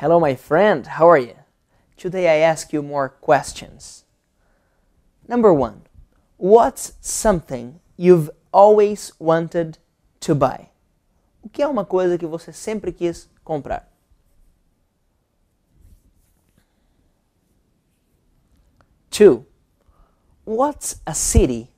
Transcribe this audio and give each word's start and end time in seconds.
Hello, 0.00 0.20
my 0.20 0.36
friend, 0.36 0.86
how 0.86 1.10
are 1.10 1.18
you? 1.18 1.34
Today 1.96 2.28
I 2.28 2.36
ask 2.36 2.72
you 2.72 2.82
more 2.82 3.08
questions. 3.08 4.04
Number 5.26 5.52
one, 5.52 5.82
what's 6.36 6.92
something 7.00 7.80
you've 7.96 8.30
always 8.52 9.10
wanted 9.18 9.78
to 10.20 10.36
buy? 10.36 10.68
O 11.42 11.48
que 11.48 11.64
é 11.64 11.66
uma 11.66 11.84
coisa 11.84 12.16
que 12.16 12.28
você 12.28 12.52
sempre 12.52 12.92
quis 12.92 13.28
comprar? 13.44 13.88
Two, 19.10 19.46
what's 20.44 21.00
a 21.08 21.12
city 21.12 21.72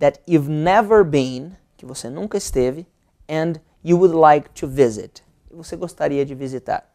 that 0.00 0.18
you've 0.26 0.48
never 0.48 1.04
been, 1.04 1.56
que 1.76 1.86
você 1.86 2.10
nunca 2.10 2.36
esteve, 2.36 2.84
and 3.28 3.60
you 3.80 3.96
would 3.96 4.12
like 4.12 4.52
to 4.54 4.66
visit, 4.66 5.22
você 5.52 5.76
gostaria 5.76 6.26
de 6.26 6.34
visitar? 6.34 6.93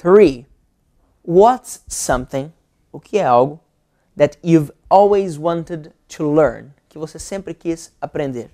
Three, 0.00 0.46
what's 1.20 1.84
something, 1.86 2.54
o 2.90 2.98
que 2.98 3.18
é 3.18 3.24
algo, 3.24 3.60
that 4.16 4.38
you've 4.42 4.70
always 4.88 5.38
wanted 5.38 5.92
to 6.08 6.26
learn, 6.26 6.72
que 6.88 6.98
você 6.98 7.20
sempre 7.20 7.52
quis 7.52 7.90
aprender? 8.00 8.50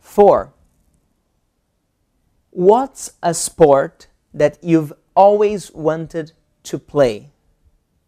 Four, 0.00 0.52
what's 2.50 3.12
a 3.22 3.32
sport 3.32 4.08
that 4.34 4.58
you've 4.60 4.92
always 5.14 5.70
wanted 5.72 6.32
to 6.64 6.80
play? 6.80 7.30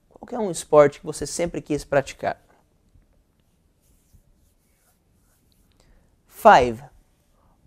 Qual 0.09 0.29
é 0.33 0.45
um 0.45 0.51
esporte 0.51 0.99
que 0.99 1.07
você 1.07 1.25
sempre 1.25 1.61
quis 1.61 1.85
praticar? 1.85 2.39
Five, 6.27 6.83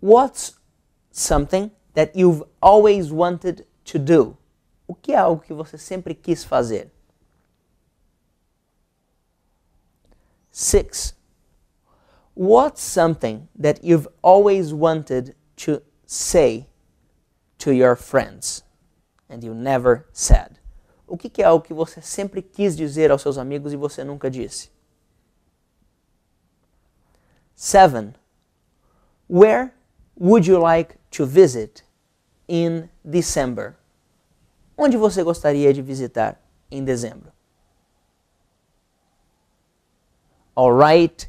what's 0.02 0.58
something 1.12 1.70
that 1.94 2.14
you've 2.14 2.42
always 2.60 3.10
wanted 3.10 3.64
to 3.84 3.98
do? 3.98 4.36
O 4.86 4.94
que 4.94 5.12
é 5.12 5.16
algo 5.16 5.42
que 5.42 5.54
você 5.54 5.78
sempre 5.78 6.14
quis 6.14 6.44
fazer? 6.44 6.90
Six, 10.50 11.14
what's 12.34 12.82
something 12.82 13.48
that 13.58 13.82
you've 13.82 14.08
always 14.22 14.74
wanted 14.74 15.34
to 15.56 15.80
say 16.04 16.66
to 17.58 17.72
your 17.72 17.96
friends 17.96 18.64
and 19.30 19.42
you 19.42 19.54
never 19.54 20.06
said? 20.12 20.58
O 21.06 21.16
que 21.16 21.42
é 21.42 21.44
algo 21.44 21.64
que 21.64 21.72
você 21.72 22.02
sempre 22.02 22.42
quis 22.42 22.76
dizer 22.76 23.10
aos 23.10 23.22
seus 23.22 23.38
amigos 23.38 23.72
e 23.72 23.76
você 23.76 24.02
nunca 24.02 24.30
disse? 24.30 24.70
Seven, 27.54 28.14
where 29.28 29.72
would 30.16 30.46
you 30.46 30.58
like 30.58 30.96
to 31.12 31.26
visit 31.26 31.82
in 32.48 32.88
December? 33.04 33.76
Onde 34.76 34.96
você 34.96 35.22
gostaria 35.22 35.72
de 35.72 35.82
visitar 35.82 36.36
em 36.70 36.84
dezembro? 36.84 37.32
Alright, 40.56 41.28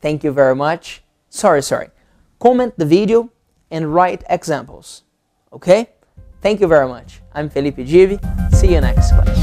thank 0.00 0.24
you 0.24 0.32
very 0.32 0.54
much. 0.54 1.02
Sorry, 1.28 1.62
sorry. 1.62 1.90
Comment 2.38 2.72
the 2.76 2.86
video 2.86 3.30
and 3.70 3.94
write 3.94 4.24
examples. 4.28 5.04
Okay? 5.52 5.88
Thank 6.40 6.60
you 6.60 6.68
very 6.68 6.88
much. 6.88 7.20
I'm 7.34 7.48
Felipe 7.50 7.84
Givi. 7.84 8.18
See 8.54 8.74
you 8.74 8.80
next 8.80 9.12
class. 9.12 9.39